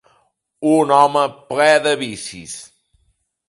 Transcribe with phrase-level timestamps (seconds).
[0.69, 2.59] Un home ple de vicis.